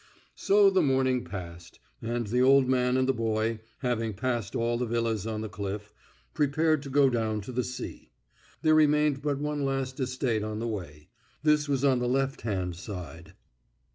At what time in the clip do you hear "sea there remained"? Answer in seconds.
7.63-9.21